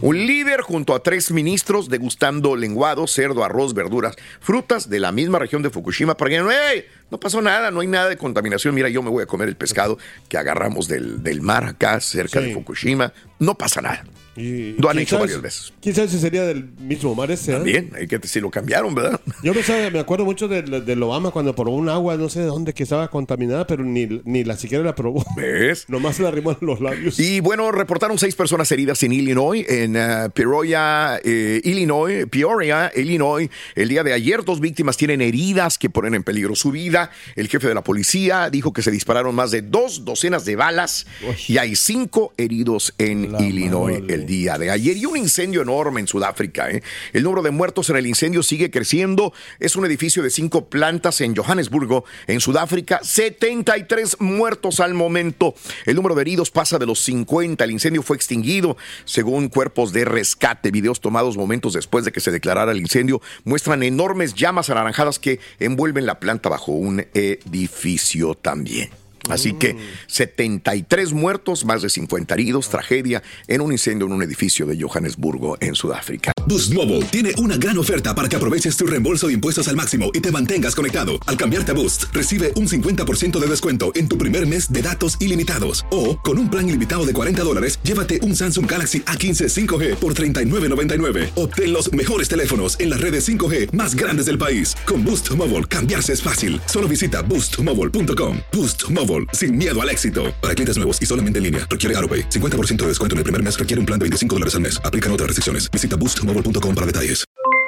[0.00, 5.38] Un líder junto a tres ministros degustando lenguado, cerdo, arroz, verduras, frutas de la misma
[5.38, 8.74] región de Fukushima para que no, "Ey, no pasó nada, no hay nada de contaminación.
[8.74, 9.98] Mira, yo me voy a comer el pescado
[10.30, 12.46] que agarramos del, del mar acá, cerca Sí.
[12.46, 13.12] de Fukushima.
[13.38, 14.02] No pasa nada.
[14.36, 15.72] Y- Lo han ¿quién hecho sabe varias si- veces.
[15.82, 17.50] ¿Quién sabe si sería del mismo mar ese?
[17.52, 17.54] eh?
[17.56, 19.20] También, hay que si lo cambiaron, ¿verdad?
[19.42, 22.40] Yo me, sabe- me acuerdo mucho del, del Obama cuando probó un agua, no sé
[22.40, 25.24] de dónde, que estaba contaminada, pero ni, ni la siquiera la probó.
[25.36, 25.84] ¿Ves?
[25.88, 27.18] Nomás se la arrimó en los labios.
[27.20, 33.50] Y bueno, reportaron seis personas heridas en Illinois, en eh, Peoria, eh, Illinois, Peoria, Illinois.
[33.74, 37.10] El día de ayer, dos víctimas tienen heridas que ponen en peligro su vida.
[37.36, 41.06] El jefe de la policía dijo que se dispararon más de dos docenas de balas
[41.48, 44.96] y hay cinco heridos en Illinois día de ayer.
[44.96, 46.70] Y un incendio enorme en Sudáfrica.
[46.70, 46.82] ¿eh?
[47.12, 49.32] El número de muertos en el incendio sigue creciendo.
[49.60, 53.00] Es un edificio de cinco plantas en Johannesburgo, en Sudáfrica.
[53.02, 55.54] 73 muertos al momento.
[55.86, 57.64] El número de heridos pasa de los 50.
[57.64, 60.70] El incendio fue extinguido según cuerpos de rescate.
[60.70, 65.40] Videos tomados momentos después de que se declarara el incendio muestran enormes llamas anaranjadas que
[65.58, 69.01] envuelven la planta bajo un edificio también.
[69.28, 69.76] Así que
[70.08, 75.56] 73 muertos, más de 50 heridos, tragedia en un incendio en un edificio de Johannesburgo,
[75.60, 76.32] en Sudáfrica.
[76.46, 80.10] Boost Mobile tiene una gran oferta para que aproveches tu reembolso de impuestos al máximo
[80.12, 81.12] y te mantengas conectado.
[81.26, 85.16] Al cambiarte a Boost, recibe un 50% de descuento en tu primer mes de datos
[85.20, 85.86] ilimitados.
[85.92, 90.14] O, con un plan ilimitado de 40 dólares, llévate un Samsung Galaxy A15 5G por
[90.14, 91.30] $39.99.
[91.36, 94.74] Obtén los mejores teléfonos en las redes 5G más grandes del país.
[94.84, 96.60] Con Boost Mobile, cambiarse es fácil.
[96.66, 98.38] Solo visita boostmobile.com.
[98.52, 100.34] Boost Mobile, sin miedo al éxito.
[100.42, 102.28] Para clientes nuevos y solamente en línea, requiere AroPay.
[102.28, 104.80] 50% de descuento en el primer mes requiere un plan de 25 dólares al mes.
[104.84, 105.70] Aplican otras restricciones.
[105.70, 107.24] Visita boostmobile.com para detalles.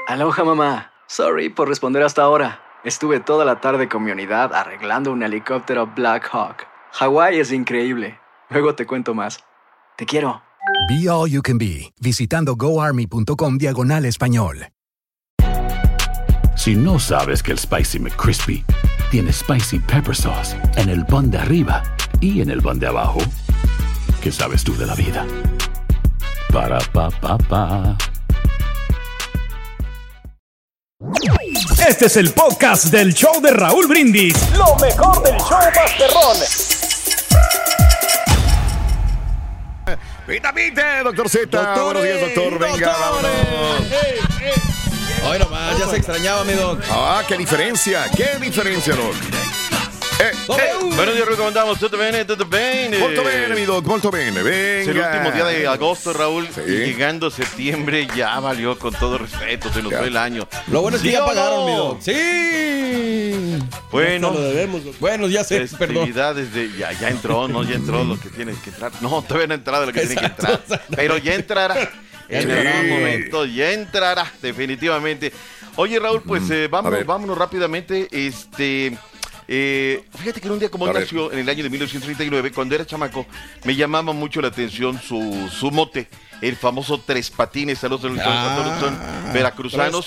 [0.08, 0.90] Aloha mamá.
[1.06, 2.60] Sorry por responder hasta ahora.
[2.84, 6.66] Estuve toda la tarde con mi unidad arreglando un helicóptero Black Hawk.
[6.92, 8.18] Hawái es increíble.
[8.50, 9.38] Luego te cuento más.
[9.96, 10.42] Te quiero.
[10.88, 14.68] Be All You Can Be, visitando goarmy.com diagonal español.
[16.56, 18.64] Si no sabes que el Spicy McCrispy
[19.14, 21.84] tiene Spicy Pepper Sauce en el pan de arriba
[22.20, 23.20] y en el pan de abajo,
[24.20, 25.24] ¿qué sabes tú de la vida?
[26.52, 27.96] Para, pa, pa, pa.
[31.86, 34.34] Este es el podcast del show de Raúl Brindis.
[34.58, 36.36] Lo mejor del show Masterrón.
[40.26, 41.82] Pita, pita, doctor Z.
[41.84, 42.58] Buenos días, doctor.
[42.58, 44.33] Venga, vámonos.
[45.26, 46.80] Ay, nomás, ya se extrañaba, mi doc.
[46.90, 49.14] Ah, qué diferencia, qué diferencia, Doc.
[50.96, 51.78] Buenos días, Raúl, ¿cómo andamos?
[51.78, 52.24] ¿Tutto bene?
[52.24, 52.98] ¿Tutto bene?
[52.98, 54.42] Molto bene, mi doc, molto bene.
[54.42, 54.80] Venga.
[54.80, 56.48] Es el último día de agosto, Raúl.
[56.66, 60.46] Y llegando septiembre ya valió con todo respeto, se nos fue el año.
[60.68, 61.66] Lo bueno es que ¿Sí ya pagaron, no?
[61.66, 62.00] mi doc.
[62.00, 63.58] Sí.
[63.90, 64.82] Bueno, Ya lo debemos.
[65.00, 66.12] Bueno, ya sé, perdón.
[66.12, 68.92] de ya, ya entró, no, ya entró lo que tiene que entrar.
[69.00, 70.60] No, todavía no ha entrado lo que tiene que entrar.
[70.94, 71.90] Pero ya entrará.
[72.28, 75.32] En algún momento ya entrará, definitivamente.
[75.76, 78.08] Oye, Raúl, pues eh, vámonos, vámonos rápidamente.
[78.10, 78.96] Este.
[79.48, 82.74] eh, fíjate que en un día como hoy nació en el año de 1939, cuando
[82.74, 83.26] era chamaco,
[83.64, 86.08] me llamaba mucho la atención su, su mote,
[86.48, 87.78] el famoso Tres Patines.
[87.78, 90.04] Saludos a los- a todos los que son veracruzanos.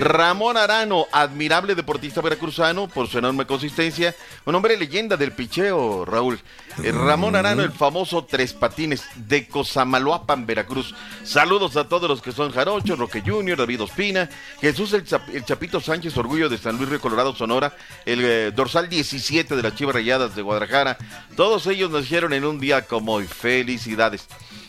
[0.00, 4.14] Ramón Arano, admirable deportista veracruzano por su enorme consistencia,
[4.44, 6.40] un hombre leyenda del picheo, Raúl.
[6.82, 10.94] Eh, Ramón Arano, el famoso Tres Patines de Cosamaloapan, Veracruz.
[11.24, 14.28] Saludos a todos los que son Jarocho, Roque Junior, David Ospina,
[14.60, 18.52] Jesús el, Chap- el Chapito Sánchez, orgullo de San Luis Río Colorado, Sonora, el eh,
[18.52, 20.96] dorsal 17 de las Chivas Rayadas de Guadalajara.
[21.36, 23.26] Todos ellos nacieron en un día como hoy.
[23.26, 24.26] Felicidades.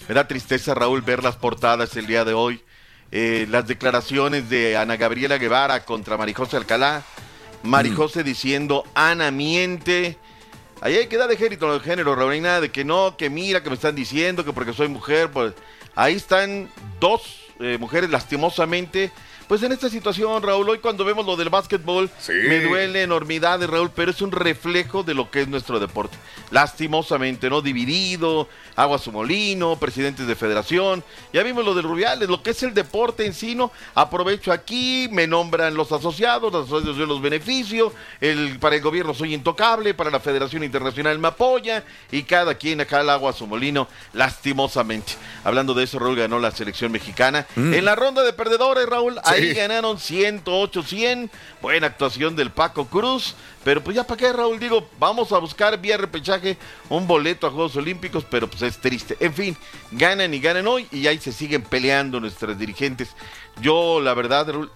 [0.08, 2.62] Me da tristeza, Raúl, ver las portadas el día de hoy.
[3.12, 7.04] Eh, las declaraciones de Ana Gabriela Guevara contra Marijose Alcalá.
[7.64, 10.18] Marijose diciendo, Ana miente.
[10.82, 12.34] Ahí hay que dar de género, de género, Raúl.
[12.34, 15.32] Hay nada de que no, que mira, que me están diciendo, que porque soy mujer.
[15.32, 15.54] Pues
[15.96, 17.22] ahí están dos
[17.62, 19.10] eh, mujeres lastimosamente.
[19.48, 23.92] Pues en esta situación, Raúl, hoy cuando vemos lo del básquetbol, me duele enormidades, Raúl,
[23.94, 26.18] pero es un reflejo de lo que es nuestro deporte.
[26.52, 27.62] Lastimosamente, ¿no?
[27.62, 31.04] Dividido, agua su molino, presidentes de federación.
[31.34, 33.72] Ya vimos lo del Rubiales, lo que es el deporte en sí, ¿no?
[33.96, 39.14] Aprovecho aquí, me nombran los asociados, los asociados yo los beneficio, el, para el gobierno
[39.14, 43.34] soy intocable, para la Federación Internacional me apoya, y cada quien acá el agua a
[43.34, 45.14] su molino, lastimosamente.
[45.44, 47.46] Hablando de eso, Raúl ganó la selección mexicana.
[47.56, 47.74] Mm.
[47.74, 51.30] En la ronda de perdedores, Raúl, ahí ganaron 108-100.
[51.62, 53.36] Buena actuación del Paco Cruz.
[53.64, 56.58] Pero pues ya para qué, Raúl, digo, vamos a buscar vía repechaje
[56.90, 59.16] un boleto a Juegos Olímpicos, pero pues es triste.
[59.20, 59.58] En fin,
[59.92, 63.10] ganan y ganan hoy y ahí se siguen peleando nuestras dirigentes.
[63.62, 64.72] Yo, la verdad, Raúl,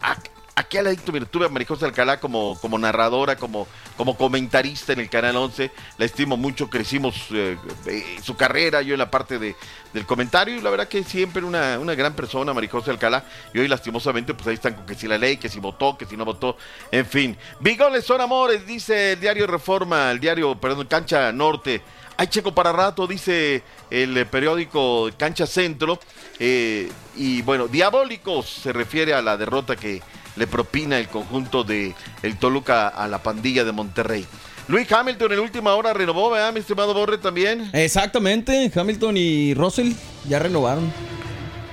[0.57, 5.09] aquí adicto, mira, tuve a Marijosa Alcalá como, como narradora, como, como comentarista en el
[5.09, 5.71] Canal 11.
[5.99, 9.55] La estimo mucho, crecimos eh, eh, su carrera, yo en la parte de,
[9.93, 10.55] del comentario.
[10.55, 13.23] Y la verdad que siempre una, una gran persona, Marijosa Alcalá.
[13.53, 16.05] Y hoy, lastimosamente, pues ahí están con que si la ley, que si votó, que
[16.05, 16.57] si no votó.
[16.91, 21.83] En fin, bigoles son amores, dice el diario Reforma, el diario, perdón, Cancha Norte.
[22.17, 25.99] Hay checo para rato, dice el periódico Cancha Centro.
[26.39, 30.01] eh, y bueno, diabólicos se refiere a la derrota que
[30.35, 34.25] le propina el conjunto de el Toluca a la pandilla de Monterrey.
[34.67, 37.69] Luis Hamilton en última hora renovó, ¿verdad, mi estimado Borre también?
[37.73, 39.93] Exactamente, Hamilton y Russell
[40.27, 40.91] ya renovaron.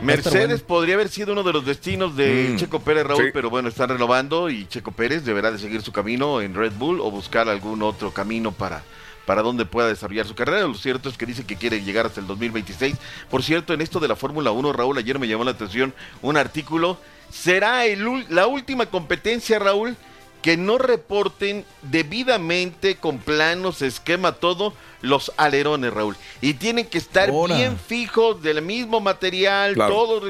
[0.03, 0.65] Mercedes bueno.
[0.67, 3.31] podría haber sido uno de los destinos de Mm, Checo Pérez, Raúl, sí.
[3.33, 7.01] pero bueno, están renovando y Checo Pérez deberá de seguir su camino en Red Bull
[7.01, 8.83] o buscar algún otro camino para,
[9.27, 10.61] para donde pueda desarrollar su carrera.
[10.67, 12.97] Lo cierto es que dice que quiere llegar hasta el 2026.
[13.31, 16.37] Por cierto, en esto de la Fórmula 1, Raúl, ayer me llamó la atención un
[16.37, 16.99] artículo.
[17.31, 19.97] Será el ul- la última competencia, Raúl,
[20.43, 26.17] que no reporten debidamente con planos, esquema, todo, los alerones, Raúl.
[26.43, 29.95] Y tienen que estar bien fijos, del mismo material, Claro.
[29.95, 30.23] todo.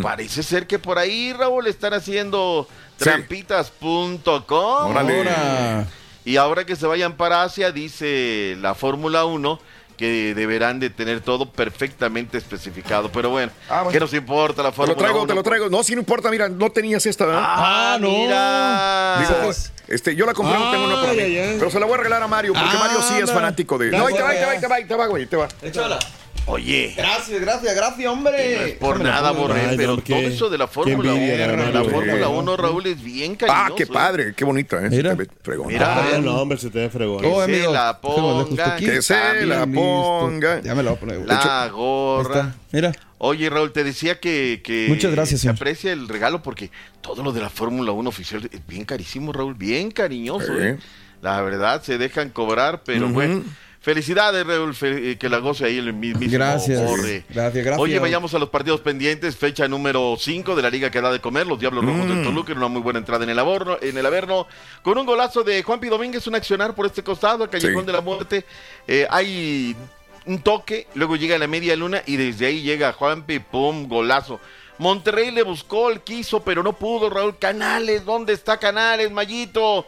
[0.00, 3.04] Parece ser que por ahí, Raúl, están haciendo Sí.
[3.04, 4.92] trampitas.com.
[6.28, 9.58] Y ahora que se vayan para Asia, dice la Fórmula 1
[9.96, 13.10] que deberán de tener todo perfectamente especificado.
[13.10, 13.90] Pero bueno, Ah, bueno.
[13.90, 15.26] ¿qué nos importa la Te Fórmula lo traigo, 1?
[15.26, 15.70] te lo traigo.
[15.70, 17.42] No, si no importa, mira, no tenías esta, ¿verdad?
[17.44, 18.10] Ah, Ah, no.
[18.10, 19.38] mira.
[19.40, 19.52] Digo,
[19.88, 21.20] este, yo la compré, no tengo una para mí.
[21.20, 21.56] Ay.
[21.58, 23.90] Pero se la voy a regalar a Mario, porque Ah, Mario sí es fanático de.
[23.90, 25.48] No, ahí te va, ahí te va, ahí te va, te güey, te va.
[25.62, 25.98] Échala.
[26.50, 28.70] Oye, Gracias, gracias, gracias, no hombre.
[28.70, 29.30] es por Déjame nada.
[29.32, 32.26] Borré, Ay, pero no, todo eso de la Fórmula 1, envidia, la la, verdad, Fórmula
[32.26, 32.38] güey.
[32.40, 33.64] 1, Raúl, es bien cariñoso.
[33.66, 33.86] Ah, qué ¿eh?
[33.86, 34.88] padre, qué bonita, ¿eh?
[34.88, 35.14] Mira.
[35.14, 35.68] Se fregona.
[35.68, 35.96] Mira.
[36.14, 37.20] Ah, no, hombre, se te ve fregón.
[37.20, 38.86] Que Oh, se amigo, la ponga, aquí.
[38.86, 40.62] Que se la ponga.
[40.62, 41.26] Ya me la voy a poner.
[41.26, 42.54] La gorra.
[42.72, 42.92] Mira.
[43.18, 45.56] Oye, Raúl, te decía que, que Muchas gracias, se señor.
[45.56, 46.70] aprecia el regalo porque
[47.02, 50.58] todo lo de la Fórmula 1 oficial es bien carísimo, Raúl, bien cariñoso.
[50.58, 50.78] ¿eh?
[51.20, 53.42] La verdad, se dejan cobrar, pero bueno.
[53.80, 56.80] Felicidades, Raúl, eh, que la goce ahí el mismo Gracias.
[56.80, 57.24] Gracias,
[57.64, 57.78] gracias.
[57.78, 59.36] Oye, vayamos a los partidos pendientes.
[59.36, 61.46] Fecha número 5 de la Liga que da de comer.
[61.46, 62.08] Los Diablos Rojos Mm.
[62.08, 64.46] del Toluca en una muy buena entrada en el, aborno, en el Averno.
[64.82, 67.86] Con un golazo de Juanpi Domínguez, un accionar por este costado, el Callejón Sí.
[67.86, 68.44] de la Muerte.
[68.88, 69.76] Eh, hay
[70.26, 74.40] un toque, luego llega la media luna y desde ahí llega Juanpi, pum, golazo.
[74.78, 77.38] Monterrey le buscó, el quiso, pero no pudo, Raúl.
[77.38, 79.86] Canales, ¿dónde está Canales, Mayito?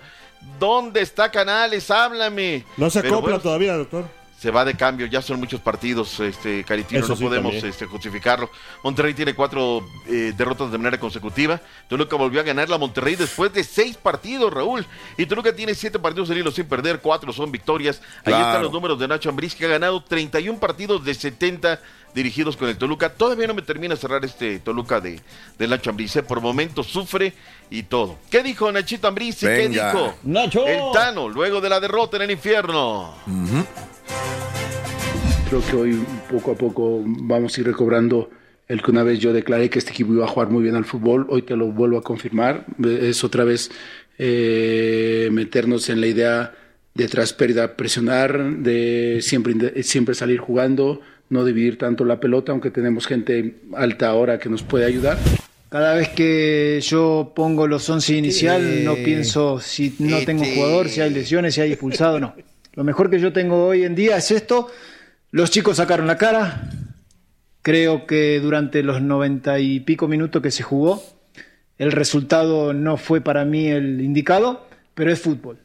[0.59, 1.91] ¿Dónde está Canales?
[1.91, 2.65] Háblame.
[2.77, 4.20] No se acopla bueno, todavía, doctor.
[4.41, 7.71] Se va de cambio, ya son muchos partidos, este Caritino, Eso no sí, podemos también.
[7.71, 8.49] este, justificarlo.
[8.83, 11.61] Monterrey tiene cuatro eh, derrotas de manera consecutiva.
[11.91, 14.87] Toluca volvió a ganar la Monterrey después de seis partidos, Raúl.
[15.19, 18.01] Y Toluca tiene siete partidos en hilo sin perder, cuatro son victorias.
[18.25, 21.79] Ahí están los números de Nacho Ambriz, que ha ganado 31 partidos de 70
[22.15, 23.11] dirigidos con el Toluca.
[23.13, 25.21] Todavía no me termina cerrar este Toluca de,
[25.59, 26.17] de Nacho Ambriz.
[26.17, 26.23] ¿eh?
[26.23, 27.35] Por momentos sufre
[27.69, 28.17] y todo.
[28.31, 29.43] ¿Qué dijo Nachito Ambriz?
[29.43, 30.15] ¿Y ¿Qué dijo?
[30.23, 30.67] Nacho.
[30.67, 33.15] El Tano, luego de la derrota en el infierno.
[35.51, 35.99] Creo que hoy
[36.31, 38.31] poco a poco vamos a ir recobrando
[38.69, 40.85] el que una vez yo declaré que este equipo iba a jugar muy bien al
[40.85, 41.27] fútbol.
[41.29, 42.67] Hoy te lo vuelvo a confirmar.
[42.85, 43.69] Es otra vez
[44.17, 46.55] eh, meternos en la idea
[46.95, 52.71] de tras pérdida presionar, de siempre, siempre salir jugando, no dividir tanto la pelota, aunque
[52.71, 55.19] tenemos gente alta ahora que nos puede ayudar.
[55.69, 60.55] Cada vez que yo pongo los 11 inicial, Eh, no pienso si no tengo este-
[60.57, 62.35] jugador, si hay lesiones, si hay expulsado, no.
[62.75, 64.69] Lo mejor que yo tengo hoy en día es esto.
[65.33, 66.69] Los chicos sacaron la cara.
[67.63, 71.05] Creo que durante los 90 y pico minutos que se jugó,
[71.79, 75.59] el resultado no fue para mí el indicado, pero es fútbol.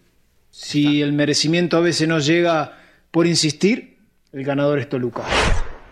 [0.51, 2.78] Si el merecimiento a veces no llega
[3.10, 3.97] por insistir,
[4.34, 5.23] el ganador es Toluca.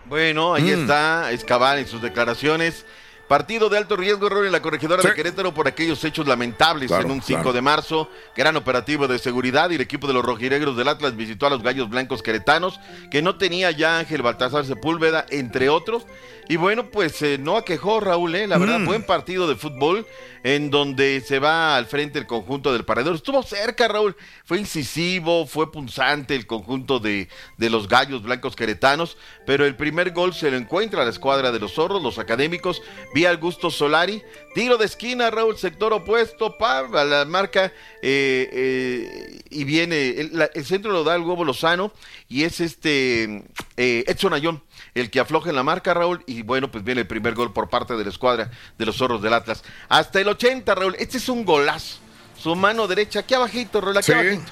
[0.07, 2.85] Bueno, ahí está Escabal en sus declaraciones.
[3.33, 7.05] Partido de alto riesgo, error en la corregidora de Querétaro por aquellos hechos lamentables Claro,
[7.05, 7.53] en un 5 claro.
[7.53, 8.07] de marzo.
[8.35, 11.63] Gran operativo de seguridad y el equipo de los rojinegros del Atlas visitó a los
[11.63, 16.05] gallos blancos queretanos, que no tenía ya Ángel Baltasar Sepúlveda, entre otros.
[16.47, 18.85] Y bueno, pues eh, no aquejó Raúl, eh, la verdad, Mm.
[18.85, 20.05] buen partido de fútbol
[20.43, 23.15] en donde se va al frente el conjunto del paredor.
[23.15, 29.17] Estuvo cerca, Raúl, fue incisivo, fue punzante el conjunto de, de los gallos blancos queretanos,
[29.45, 32.81] pero el primer gol se lo encuentra la escuadra de los zorros, los académicos,
[33.23, 34.21] vía Augusto Solari,
[34.53, 40.29] tiro de esquina, Raúl, sector opuesto, pa, a la marca, eh, eh, y viene, el,
[40.33, 41.93] la- el centro lo da el huevo Lozano,
[42.27, 43.45] y es este
[43.77, 44.61] eh, Edson Ayón
[44.93, 47.69] el que afloja en la marca, Raúl, y bueno, pues viene el primer gol por
[47.69, 49.63] parte de la escuadra de los zorros del Atlas.
[49.87, 51.99] Hasta el 80, Raúl, este es un golazo.
[52.37, 54.11] Su mano derecha, aquí abajito, Raúl, aquí Sí.
[54.11, 54.51] abajito.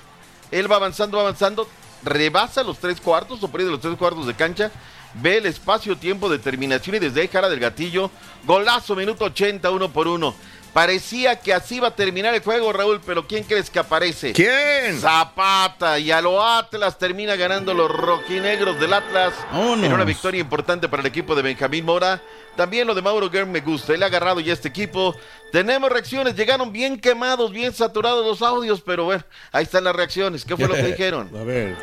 [0.50, 1.68] Él va avanzando, va avanzando,
[2.04, 4.72] rebasa los tres cuartos, o de los tres cuartos de cancha,
[5.15, 8.12] ve el espacio, tiempo, determinación y desde ahí jala del gatillo.
[8.45, 10.36] Golazo, minuto 80, uno por uno.
[10.74, 14.32] Parecía que así iba a terminar el juego, Raúl, pero ¿quién crees que aparece?
[14.32, 14.97] ¿Quién?
[15.02, 16.00] Zapata.
[16.00, 19.34] Y a lo Atlas termina ganando los rojinegros del Atlas.
[19.54, 22.21] En una victoria importante para el equipo de Benjamín Mora.
[22.56, 23.93] También lo de Mauro Guerra me gusta.
[23.93, 25.13] Él ha agarrado ya este equipo.
[25.52, 26.38] Tenemos reacciones.
[26.38, 30.45] Llegaron bien quemados, bien saturados los audios, pero bueno, ahí están las reacciones.
[30.45, 31.30] ¿Qué fue lo que dijeron?
[31.38, 31.76] A ver.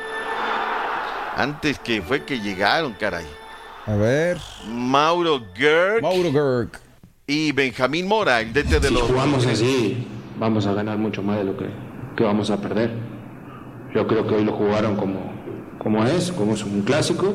[1.39, 3.25] Antes que fue que llegaron, caray.
[3.87, 4.39] A ver.
[4.69, 6.03] Mauro Gerg.
[6.03, 6.71] Mauro Gerg.
[7.29, 9.05] Y Benjamín Mora, el DT de si los.
[9.05, 10.05] jugamos así,
[10.37, 11.67] vamos a ganar mucho más de lo que,
[12.17, 12.91] que vamos a perder.
[13.95, 15.33] Yo creo que hoy lo jugaron como,
[15.79, 17.33] como es, como es un clásico,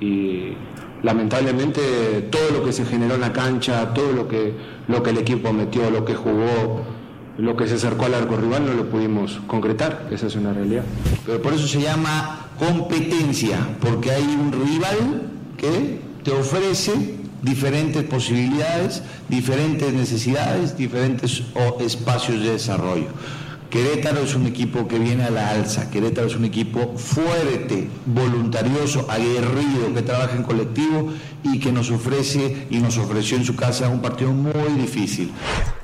[0.00, 0.54] y
[1.02, 4.54] lamentablemente todo lo que se generó en la cancha, todo lo que,
[4.88, 6.86] lo que el equipo metió, lo que jugó,
[7.38, 10.84] lo que se acercó al arco rival, no lo pudimos concretar, esa es una realidad.
[11.24, 15.22] Pero por eso se llama competencia, porque hay un rival
[15.56, 16.92] que te ofrece
[17.42, 21.42] diferentes posibilidades, diferentes necesidades, diferentes
[21.80, 23.08] espacios de desarrollo.
[23.70, 29.06] Querétaro es un equipo que viene a la alza, Querétaro es un equipo fuerte, voluntarioso,
[29.10, 31.10] aguerrido, que trabaja en colectivo
[31.42, 35.32] y que nos ofrece y nos ofreció en su casa un partido muy difícil.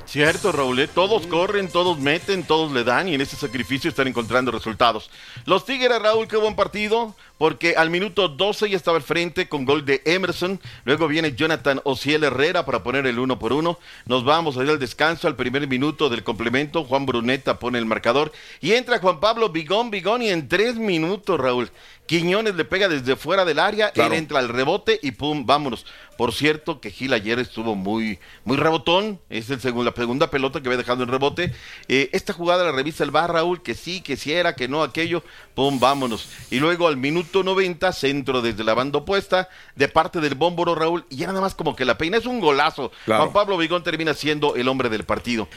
[0.09, 0.87] Cierto, Raúl, ¿eh?
[0.87, 5.11] todos corren, todos meten, todos le dan y en ese sacrificio están encontrando resultados.
[5.45, 9.65] Los Tigres, Raúl, qué buen partido, porque al minuto 12 ya estaba al frente con
[9.65, 13.77] gol de Emerson, luego viene Jonathan Ociel Herrera para poner el uno por uno.
[14.07, 17.85] Nos vamos a ir al descanso al primer minuto del complemento, Juan Bruneta pone el
[17.85, 21.69] marcador y entra Juan Pablo Bigón, Bigón y en tres minutos, Raúl,
[22.09, 24.11] Quiñones le pega desde fuera del área, Claro.
[24.13, 25.85] él entra al rebote y pum, vámonos.
[26.17, 29.21] Por cierto, que Gil ayer estuvo muy, muy rebotón.
[29.29, 31.53] Es el segundo, la segunda pelota que había dejado en rebote.
[31.87, 34.81] Eh, esta jugada la revisa el bar, Raúl, que sí, que sí era, que no
[34.81, 35.23] aquello.
[35.53, 36.27] Pum, vámonos.
[36.49, 41.05] Y luego al minuto 90, centro desde la banda opuesta, de parte del bómboro, Raúl.
[41.11, 42.17] Y ya nada más como que la peina.
[42.17, 42.91] Es un golazo.
[43.05, 43.21] Claro.
[43.25, 45.47] Juan Pablo Vigón termina siendo el hombre del partido.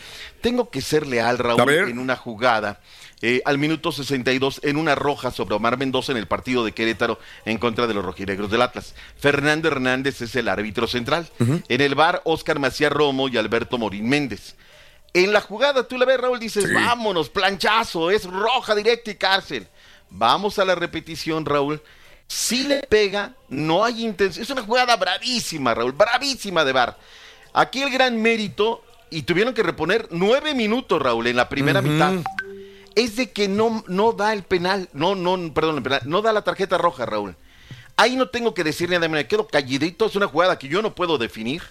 [0.43, 2.79] Tengo que ser leal, Raúl, en una jugada.
[3.23, 7.21] Eh, al minuto 62 en una roja sobre Omar Mendoza en el partido de Querétaro
[7.45, 8.95] en contra de los rojinegros del Atlas.
[9.17, 11.29] Fernando Hernández es el árbitro central.
[11.69, 14.57] En el bar, Oscar Macías Romo y Alberto Morín Méndez.
[15.15, 19.69] En la jugada, tú la ves, Raúl, dices, vámonos, planchazo, es roja directa y cárcel.
[20.11, 21.81] Vamos a la repetición, Raúl.
[22.27, 24.43] Si le pega, no hay intención.
[24.43, 26.99] Es una jugada bravísima, Raúl, bravísima de bar.
[27.53, 32.15] Aquí el gran mérito, y tuvieron que reponer nueve minutos, Raúl, en la primera mitad.
[32.95, 36.33] Es de que no, no da el penal, no, no, perdón, el penal, no da
[36.33, 37.37] la tarjeta roja, Raúl.
[37.97, 40.95] Ahí no tengo que decir nada, me quedo calladito, es una jugada que yo no
[40.95, 41.63] puedo definir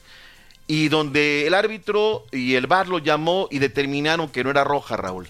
[0.68, 4.96] y donde el árbitro y el VAR lo llamó y determinaron que no era roja,
[4.96, 5.28] Raúl.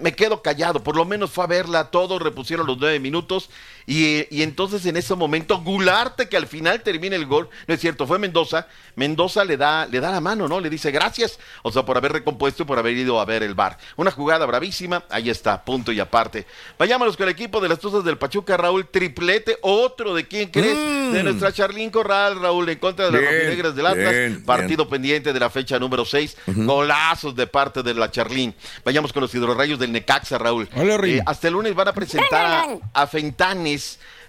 [0.00, 3.50] Me quedo callado, por lo menos fue a verla, todos repusieron los nueve minutos
[3.86, 7.80] y, y entonces en ese momento Gularte que al final termina el gol, no es
[7.80, 8.66] cierto, fue Mendoza,
[8.96, 10.60] Mendoza le da, le da la mano, ¿no?
[10.60, 13.54] Le dice gracias, o sea, por haber recompuesto y por haber ido a ver el
[13.54, 13.76] bar.
[13.96, 16.46] Una jugada bravísima, ahí está, punto y aparte.
[16.78, 20.76] Vayámonos con el equipo de las Tuzas del Pachuca, Raúl, triplete, otro de quién crees,
[20.76, 21.12] Mm.
[21.12, 25.32] de nuestra Charlín Corral, Raúl, en contra de las Bien, del Atlas, bien, partido pendiente
[25.32, 28.54] de la fecha número 6, golazos de parte de la Charlín.
[28.84, 30.68] Vayamos con los hidrorrayos del Necaxa, Raúl.
[30.74, 32.46] Eh, hasta el lunes van a presentar
[32.92, 33.73] a, a Fentanes,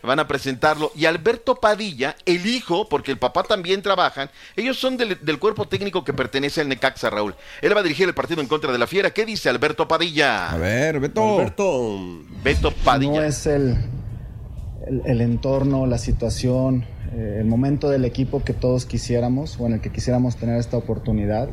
[0.05, 0.91] van a presentarlo.
[0.95, 5.67] Y Alberto Padilla, el hijo, porque el papá también trabajan, ellos son del, del cuerpo
[5.67, 7.35] técnico que pertenece al Necaxa, Raúl.
[7.61, 9.11] Él va a dirigir el partido en contra de la Fiera.
[9.11, 10.51] ¿Qué dice Alberto Padilla?
[10.51, 11.39] A ver, Beto.
[11.39, 11.99] Alberto.
[12.43, 13.13] Beto Padilla.
[13.13, 13.77] No es el,
[14.87, 19.73] el, el entorno, la situación, eh, el momento del equipo que todos quisiéramos o en
[19.73, 21.49] el que quisiéramos tener esta oportunidad.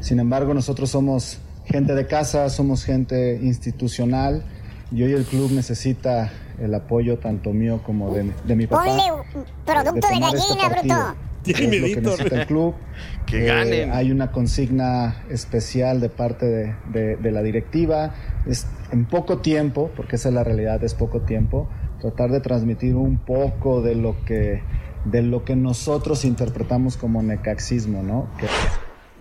[0.00, 4.44] Sin embargo, nosotros somos gente de casa, somos gente institucional
[4.90, 6.30] y hoy el club necesita
[6.60, 8.84] el apoyo tanto mío como de, de mi papá.
[8.84, 11.16] Ponle un producto de tomar este gallina, bruto.
[11.46, 12.74] Es lo que necesita el club.
[13.26, 13.92] Que Eh, ganen.
[13.92, 18.14] hay una consigna especial de parte de, de- de la directiva.
[18.46, 21.68] Es en poco tiempo, porque esa es la realidad, es poco tiempo,
[22.00, 24.62] tratar de transmitir un poco de lo que
[25.04, 28.28] de lo que nosotros interpretamos como necaxismo, ¿no?
[28.38, 28.46] Que-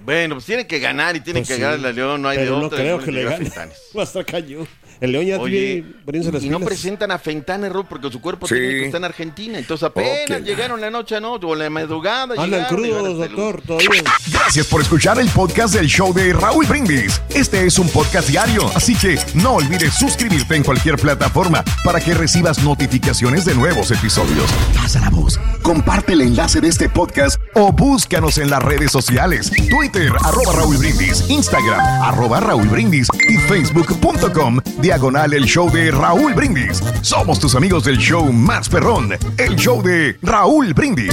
[0.05, 2.37] Bueno, pues tienen que ganar y tienen Pues que sí, ganar la León, no hay
[2.37, 2.79] de pero no otra.
[2.79, 3.45] creo y que le llega gane.
[3.45, 3.77] Fentanes.
[3.97, 4.65] Va a estar cañón.
[4.99, 8.47] El León ya Oye, tiene las y no presentan a Fentanes, Ro, porque su cuerpo
[8.47, 8.55] Sí.
[8.55, 9.59] técnico está en Argentina.
[9.59, 12.33] Entonces apenas llegaron la noche noche o la madrugada.
[12.41, 14.03] Andan crudos, doctor, todavía.
[14.31, 17.21] Gracias por escuchar el podcast del show de Raúl Brindis.
[17.29, 22.13] Este es un podcast diario, así que no olvides suscribirte en cualquier plataforma para que
[22.13, 24.49] recibas notificaciones de nuevos episodios.
[24.73, 29.51] Pasa la voz, comparte el enlace de este podcast o búscanos en las redes sociales.
[29.69, 36.33] Twitter, arroba Raúl Brindis, Instagram, arroba Raúl Brindis y facebook.com, diagonal el show de Raúl
[36.33, 36.81] Brindis.
[37.01, 41.11] Somos tus amigos del show más perrón, el show de Raúl Brindis.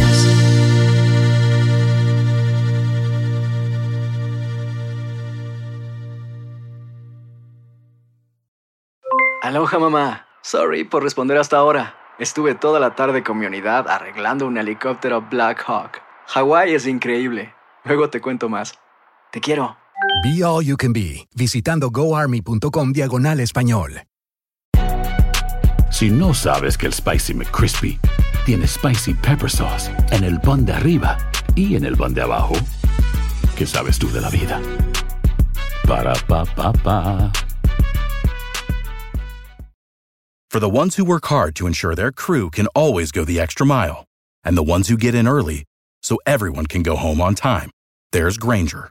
[9.42, 10.26] Aloha mamá.
[10.42, 11.96] Sorry por responder hasta ahora.
[12.20, 16.00] Estuve toda la tarde con mi unidad arreglando un helicóptero Black Hawk.
[16.28, 17.52] Hawái es increíble.
[17.82, 18.78] Luego te cuento más.
[19.32, 19.76] Te quiero.
[20.22, 24.02] Be All You Can Be, visitando goarmy.com diagonal español.
[25.90, 28.00] Si no sabes que el Spicy McCrispy
[28.44, 31.18] tiene Spicy Pepper Sauce en el pan de arriba
[31.54, 32.54] y en el pan de abajo,
[33.56, 34.60] ¿qué sabes tú de la vida?
[35.86, 37.30] Para, pa, pa, pa.
[40.50, 43.66] For the ones who work hard to ensure their crew can always go the extra
[43.66, 44.04] mile,
[44.44, 45.64] and the ones who get in early
[46.02, 47.70] so everyone can go home on time,
[48.12, 48.90] there's Granger,